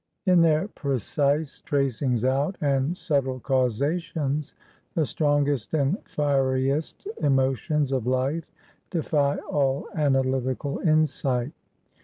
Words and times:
In 0.25 0.41
their 0.41 0.67
precise 0.67 1.59
tracings 1.61 2.25
out 2.25 2.57
and 2.59 2.97
subtile 2.97 3.39
causations, 3.39 4.55
the 4.95 5.05
strongest 5.05 5.75
and 5.75 5.99
fieriest 6.05 7.05
emotions 7.23 7.91
of 7.91 8.07
life 8.07 8.51
defy 8.89 9.37
all 9.37 9.87
analytical 9.93 10.79
insight. 10.79 11.51